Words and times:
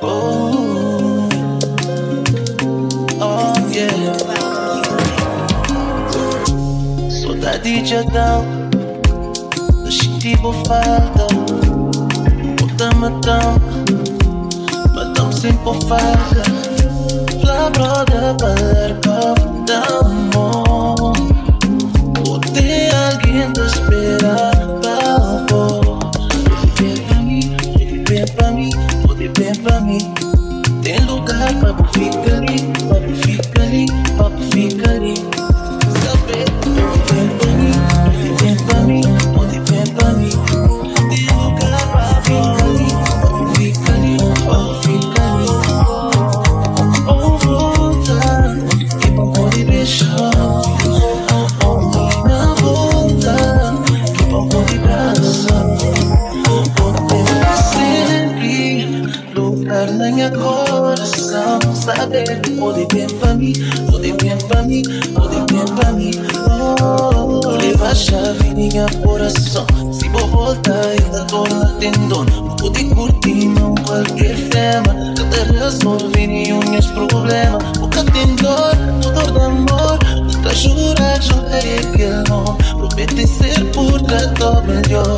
Oh, 0.00 1.28
oh, 3.20 3.52
Saudade 7.10 7.82
de 7.82 7.94
Mas 9.84 9.98
senti-me 9.98 10.52
falta 10.66 11.26
Volta-me 12.58 12.94
matão 12.94 13.60
Mas 14.94 15.12
tão 15.12 15.30
sempre 15.32 15.74
falta 15.86 16.42
Flá, 17.42 17.68
brother, 17.70 18.34
ali. 29.96 30.82
Tem 30.82 31.00
lugar, 31.06 31.52
papo 31.60 31.84
fica 31.92 32.36
ali, 32.36 32.62
papo 32.88 33.14
fica 33.22 33.62
ali, 33.62 33.86
papo 34.16 34.42
fica 34.52 34.90
ali. 34.90 35.45
entrar 59.82 59.86
minha 59.86 60.30
coração 60.30 61.58
Saber 61.74 62.40
que 62.40 62.50
poder 62.52 62.86
bem 62.92 63.06
pra 63.18 63.34
mim 63.34 63.52
Poder 63.90 64.14
bem 64.16 64.36
pra 64.48 64.62
mim 64.62 64.82
Poder 65.14 65.44
bem 65.52 65.64
pra 65.74 65.92
mim. 65.92 66.10
Oh. 66.48 67.48
Leva 67.48 67.88
a 67.88 67.94
chave 67.94 68.54
minha 68.54 68.86
coração. 69.02 69.66
Se 69.92 70.08
vou 70.08 70.26
voltar 70.28 70.86
ainda 70.86 71.24
tô 71.24 71.44
atendendo 71.44 72.24
Não 72.24 72.56
pude 72.56 72.84
curtir 72.86 73.46
não 73.46 73.74
qualquer 73.74 74.36
tema 74.48 74.94
Cada 75.16 75.52
resolver 75.52 76.26
meus 76.26 76.86
problemas 76.86 77.62
Porque 77.78 78.02
tem 78.12 78.36
dor, 78.36 78.76
dor 79.02 79.30
de 79.32 79.38
amor 79.40 79.98
Nunca 80.24 80.54
jurar, 80.54 81.20
juntarei 81.22 81.78
aquele 81.78 82.28
nome 82.28 82.56
Prometem 82.96 83.26
ser 83.26 83.64
por 83.72 84.00
tratar 84.02 84.62
melhor. 84.62 85.16